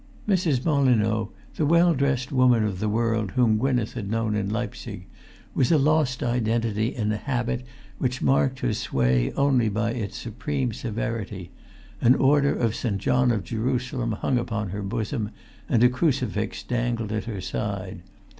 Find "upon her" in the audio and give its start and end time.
14.39-14.81